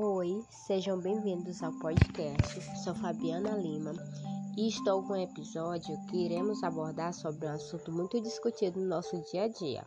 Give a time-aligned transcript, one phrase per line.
[0.00, 2.60] Oi, sejam bem-vindos ao podcast.
[2.84, 3.92] Sou Fabiana Lima
[4.56, 9.20] e estou com um episódio que iremos abordar sobre um assunto muito discutido no nosso
[9.32, 9.84] dia a dia,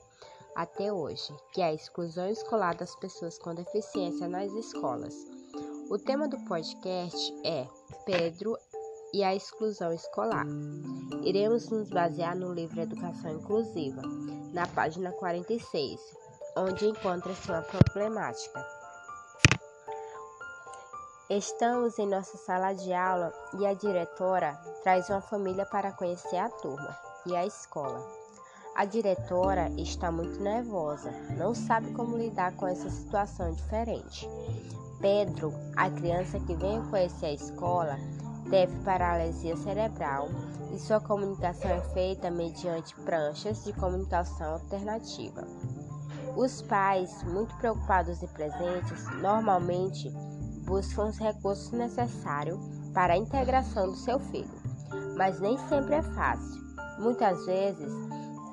[0.53, 5.15] até hoje, que é a exclusão escolar das pessoas com deficiência nas escolas.
[5.89, 7.65] O tema do podcast é
[8.05, 8.57] Pedro
[9.13, 10.45] e a exclusão escolar.
[11.23, 14.01] Iremos nos basear no livro Educação Inclusiva,
[14.51, 16.01] na página 46,
[16.57, 18.80] onde encontra-se uma problemática.
[21.33, 24.53] Estamos em nossa sala de aula e a diretora
[24.83, 26.93] traz uma família para conhecer a turma
[27.25, 28.05] e a escola.
[28.75, 34.27] A diretora está muito nervosa, não sabe como lidar com essa situação diferente.
[34.99, 37.97] Pedro, a criança que vem conhecer a escola,
[38.49, 40.27] teve paralisia cerebral
[40.75, 45.47] e sua comunicação é feita mediante pranchas de comunicação alternativa.
[46.35, 50.11] Os pais, muito preocupados e presentes, normalmente
[50.71, 52.57] buscam os recursos necessários
[52.93, 54.49] para a integração do seu filho,
[55.17, 56.61] mas nem sempre é fácil.
[56.97, 57.91] Muitas vezes,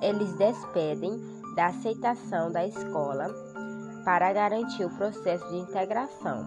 [0.03, 1.17] eles despedem
[1.55, 3.33] da aceitação da escola
[4.05, 6.45] para garantir o processo de integração.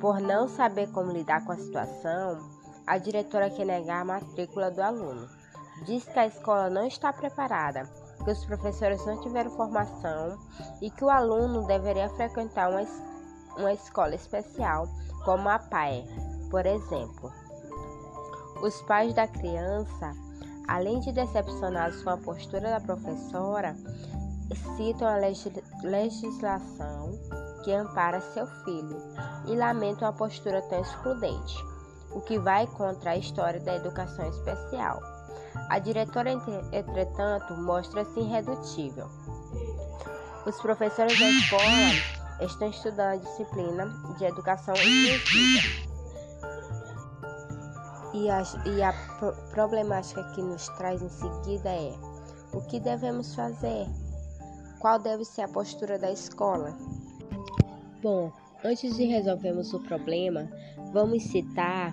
[0.00, 2.38] Por não saber como lidar com a situação,
[2.86, 5.28] a diretora quer negar a matrícula do aluno.
[5.84, 7.86] Diz que a escola não está preparada,
[8.24, 10.38] que os professores não tiveram formação
[10.80, 13.17] e que o aluno deveria frequentar uma escola
[13.58, 14.88] uma escola especial,
[15.24, 16.04] como a PAE,
[16.50, 17.32] por exemplo.
[18.62, 20.14] Os pais da criança,
[20.66, 23.76] além de decepcionados com a postura da professora,
[24.76, 25.16] citam a
[25.84, 27.10] legislação
[27.62, 28.96] que ampara seu filho
[29.46, 31.64] e lamentam a postura tão excludente,
[32.12, 35.02] o que vai contra a história da educação especial.
[35.68, 36.30] A diretora,
[36.72, 39.08] entretanto, mostra-se irredutível.
[40.46, 43.86] Os professores da escola estão estudando a disciplina
[44.16, 45.88] de educação inclusiva.
[48.14, 48.92] E a, e a
[49.50, 51.94] problemática que nos traz em seguida é:
[52.52, 53.86] o que devemos fazer?
[54.78, 56.76] Qual deve ser a postura da escola?
[58.02, 58.32] Bom,
[58.64, 60.48] antes de resolvermos o problema,
[60.92, 61.92] vamos citar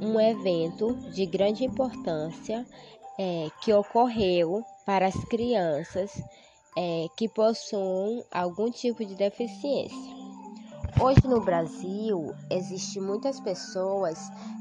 [0.00, 2.66] um evento de grande importância
[3.18, 6.22] é, que ocorreu para as crianças
[6.76, 10.24] é, que possuem algum tipo de deficiência.
[11.00, 14.18] Hoje no Brasil existem muitas pessoas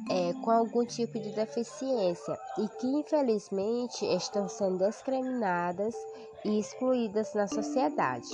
[0.10, 5.94] é, com algum tipo de deficiência e que infelizmente estão sendo discriminadas
[6.44, 8.30] e excluídas na sociedade.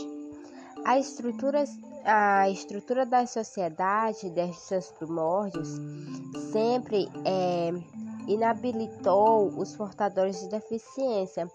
[0.85, 1.65] A estrutura,
[2.05, 5.67] a estrutura da sociedade, desde seus primórdios,
[6.53, 7.71] sempre é,
[8.29, 11.51] inabilitou os portadores de deficiência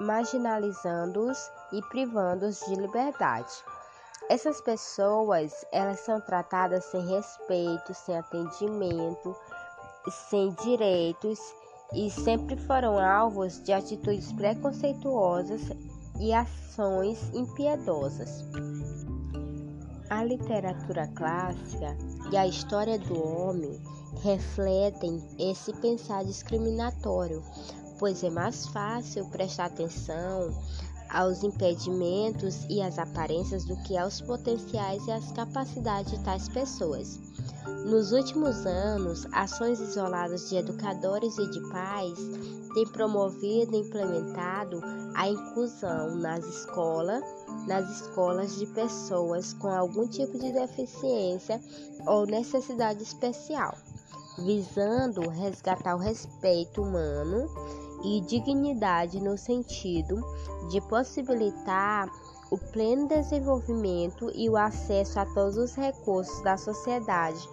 [0.00, 3.52] marginalizando-os e privando-os de liberdade.
[4.28, 9.34] Essas pessoas, elas são tratadas sem respeito, sem atendimento,
[10.28, 11.40] sem direitos
[11.92, 15.62] e sempre foram alvos de atitudes preconceituosas
[16.20, 18.44] e ações impiedosas.
[20.10, 21.96] A literatura clássica
[22.30, 23.80] e a história do homem
[24.22, 27.42] refletem esse pensar discriminatório,
[27.98, 30.54] pois é mais fácil prestar atenção
[31.10, 37.18] aos impedimentos e às aparências do que aos potenciais e às capacidades de tais pessoas.
[37.84, 42.18] Nos últimos anos, ações isoladas de educadores e de pais
[42.74, 44.80] têm promovido e implementado
[45.14, 47.24] a inclusão nas escolas,
[47.66, 51.60] nas escolas de pessoas com algum tipo de deficiência
[52.06, 53.76] ou necessidade especial,
[54.38, 57.48] visando resgatar o respeito humano
[58.04, 60.16] e dignidade no sentido
[60.70, 62.08] de possibilitar
[62.50, 67.48] o pleno desenvolvimento e o acesso a todos os recursos da sociedade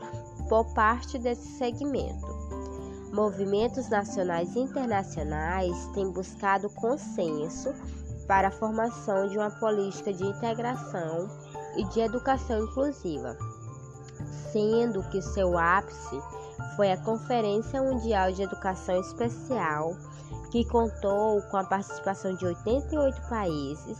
[0.49, 2.25] por parte desse segmento.
[3.13, 7.73] Movimentos nacionais e internacionais têm buscado consenso
[8.27, 11.29] para a formação de uma política de integração
[11.77, 13.37] e de educação inclusiva,
[14.51, 16.21] sendo que seu ápice
[16.75, 19.95] foi a Conferência Mundial de Educação Especial
[20.51, 23.97] que contou com a participação de 88 países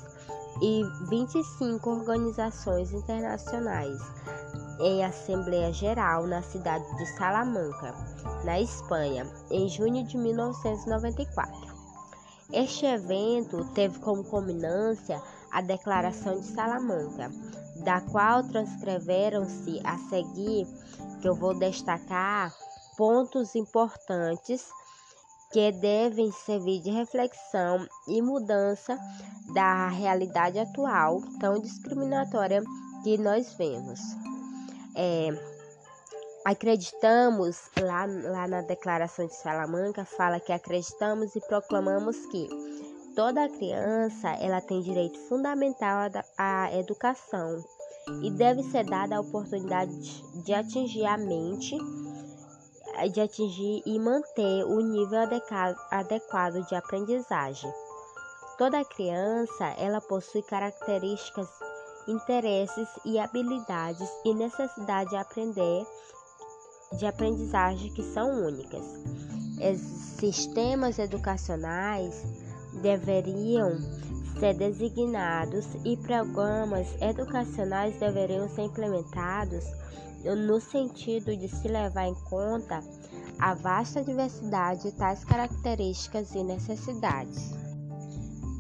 [0.62, 4.00] e 25 organizações internacionais
[4.80, 7.94] em Assembleia Geral na cidade de Salamanca,
[8.44, 11.76] na Espanha, em junho de 1994.
[12.54, 15.22] Este evento teve como culminância
[15.52, 17.30] a Declaração de Salamanca,
[17.88, 20.68] da qual transcreveram-se a seguir,
[21.22, 22.54] que eu vou destacar
[22.98, 24.68] pontos importantes
[25.54, 29.00] que devem servir de reflexão e mudança
[29.54, 32.62] da realidade atual tão discriminatória
[33.06, 34.02] que nós vemos.
[34.94, 35.30] é,
[36.44, 42.50] acreditamos, lá, lá na Declaração de Salamanca, fala que acreditamos e proclamamos que
[43.16, 47.64] toda criança ela tem direito fundamental à educação
[48.22, 49.94] e deve ser dada a oportunidade
[50.44, 51.78] de atingir a mente,
[53.14, 55.20] de atingir e manter o nível
[55.92, 57.72] adequado de aprendizagem.
[58.58, 61.48] Toda criança ela possui características,
[62.08, 65.86] interesses e habilidades e necessidade de aprender
[66.98, 68.84] de aprendizagem que são únicas.
[70.18, 72.24] Sistemas educacionais
[72.82, 73.78] deveriam
[74.40, 79.66] ser designados e programas educacionais deveriam ser implementados
[80.24, 82.82] no sentido de se levar em conta
[83.40, 87.52] a vasta diversidade de tais características e necessidades.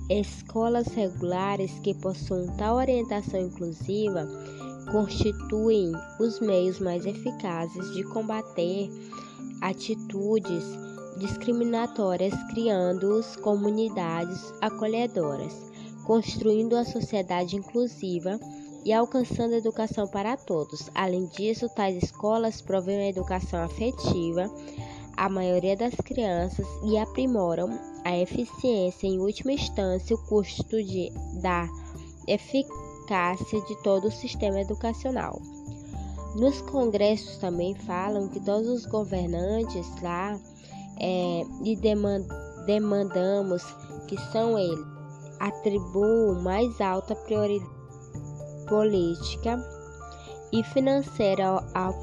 [0.10, 4.28] Escolas regulares que possuem tal orientação inclusiva
[4.92, 8.90] constituem os meios mais eficazes de combater
[9.62, 10.64] atitudes
[11.18, 15.67] discriminatórias, criando-os comunidades acolhedoras,
[16.08, 18.40] construindo a sociedade inclusiva
[18.86, 20.90] e alcançando a educação para todos.
[20.96, 24.50] Além disso, tais escolas provêm a educação afetiva
[25.18, 31.12] à maioria das crianças e aprimoram a eficiência, em última instância, o custo de,
[31.42, 31.68] da
[32.26, 35.42] eficácia de todo o sistema educacional.
[36.36, 40.40] Nos congressos também falam que todos os governantes lá
[41.02, 41.76] é, e
[42.66, 43.62] demandamos
[44.08, 44.97] que são eles
[45.40, 47.78] atribuam mais alta prioridade
[48.68, 49.58] política
[50.52, 51.96] e financeira ao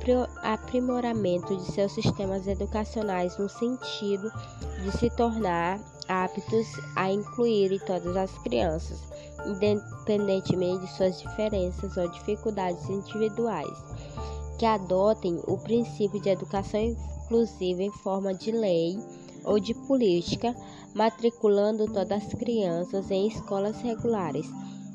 [0.43, 4.31] aprimoramento de seus sistemas educacionais no sentido
[4.83, 6.67] de se tornar aptos
[6.97, 9.01] a incluir todas as crianças,
[9.47, 13.85] independentemente de suas diferenças ou dificuldades individuais,
[14.59, 18.99] que adotem o princípio de educação inclusiva em forma de lei
[19.45, 20.55] ou de política,
[20.95, 24.47] matriculando todas as crianças em escolas regulares,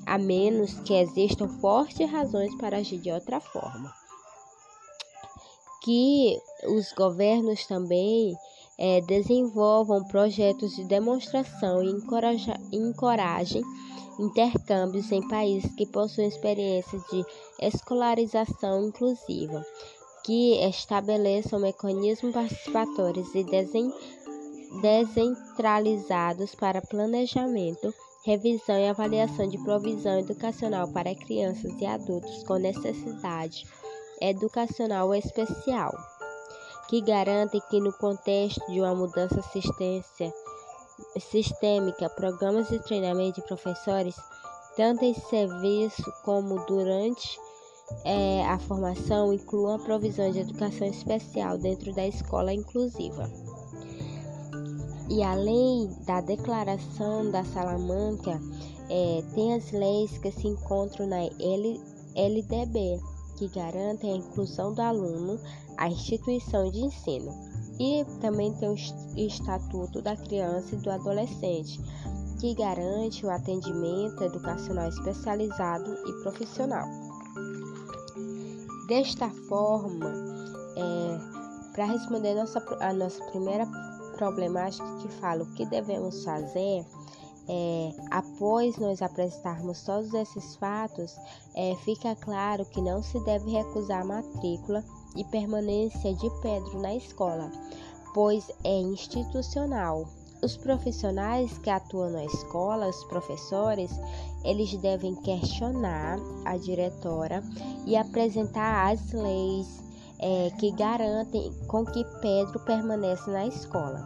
[0.06, 3.94] a menos que existam fortes razões para agir de outra forma.
[5.84, 6.38] Que
[6.68, 8.36] os governos também
[8.78, 13.64] é, desenvolvam projetos de demonstração e encorajem
[14.20, 17.24] intercâmbios em países que possuem experiência de
[17.62, 19.66] escolarização inclusiva,
[20.26, 23.44] que estabeleçam mecanismos participatórios e
[24.82, 27.94] descentralizados para planejamento,
[28.26, 33.66] revisão e avaliação de provisão educacional para crianças e adultos com necessidade
[34.22, 35.92] educacional especial,
[36.88, 39.42] que garantem que no contexto de uma mudança
[41.20, 44.16] sistêmica, programas de treinamento de professores,
[44.76, 47.40] tanto em serviço como durante
[48.06, 53.30] é, a formação inclua a provisão de educação especial dentro da escola inclusiva.
[55.10, 58.40] E além da declaração da Salamanca,
[58.90, 61.82] é, tem as leis que se encontram na L,
[62.16, 63.00] LDB,
[63.36, 65.40] que garantem a inclusão do aluno
[65.78, 67.32] à instituição de ensino.
[67.80, 68.76] E também tem o
[69.18, 71.82] Estatuto da Criança e do Adolescente,
[72.40, 76.86] que garante o atendimento educacional especializado e profissional.
[78.88, 80.14] Desta forma,
[80.76, 83.66] é, para responder nossa, a nossa primeira
[84.20, 86.86] problemática que fala o que devemos fazer,
[87.48, 91.16] é, após nós apresentarmos todos esses fatos,
[91.56, 94.84] é, fica claro que não se deve recusar a matrícula
[95.16, 97.50] e permanência de Pedro na escola,
[98.14, 100.06] pois é institucional.
[100.44, 103.92] Os profissionais que atuam na escola, os professores,
[104.44, 107.44] eles devem questionar a diretora
[107.86, 109.89] e apresentar as leis
[110.20, 114.04] é, que garantem com que Pedro permaneça na escola.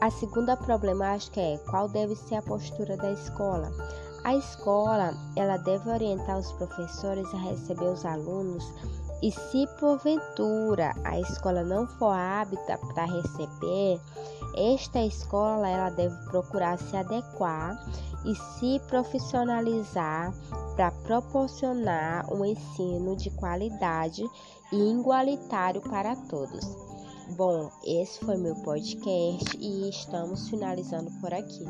[0.00, 3.72] A segunda problemática é qual deve ser a postura da escola.
[4.24, 8.64] A escola ela deve orientar os professores a receber os alunos
[9.22, 14.00] e se porventura a escola não for hábita para receber,
[14.54, 17.82] esta escola ela deve procurar se adequar
[18.24, 20.32] e se profissionalizar
[20.76, 24.24] para proporcionar um ensino de qualidade
[24.72, 26.64] e igualitário para todos.
[27.36, 31.64] Bom, esse foi meu podcast e estamos finalizando por aqui.